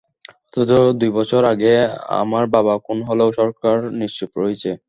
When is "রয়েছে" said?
4.37-4.71